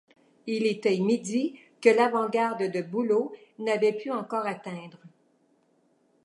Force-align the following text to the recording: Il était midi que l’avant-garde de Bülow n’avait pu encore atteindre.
Il 0.47 0.65
était 0.65 0.97
midi 0.97 1.59
que 1.79 1.89
l’avant-garde 1.89 2.71
de 2.71 2.81
Bülow 2.81 3.35
n’avait 3.59 3.93
pu 3.93 4.09
encore 4.09 4.47
atteindre. 4.47 4.97